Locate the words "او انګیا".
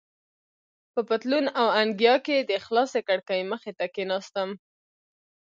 1.59-2.15